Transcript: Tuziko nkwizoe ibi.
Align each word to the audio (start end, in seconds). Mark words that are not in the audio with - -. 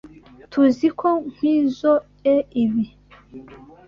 Tuziko 0.51 1.07
nkwizoe 1.31 2.35
ibi. 2.63 2.85